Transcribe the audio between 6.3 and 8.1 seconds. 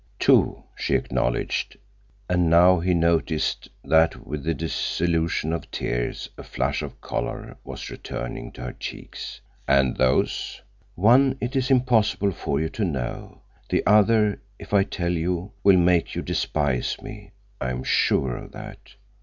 a flush of color was